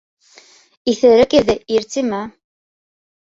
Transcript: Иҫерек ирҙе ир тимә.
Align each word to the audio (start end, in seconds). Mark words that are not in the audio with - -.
Иҫерек 0.93 1.35
ирҙе 1.41 1.57
ир 1.75 1.85
тимә. 1.97 2.23